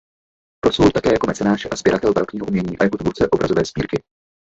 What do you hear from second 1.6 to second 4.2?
a sběratel barokního umění a jako tvůrce obrazové sbírky.